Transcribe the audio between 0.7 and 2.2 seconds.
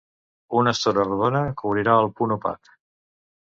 estora rodona cobrirà el